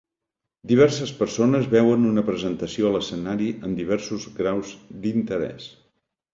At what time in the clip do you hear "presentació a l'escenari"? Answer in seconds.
2.31-3.53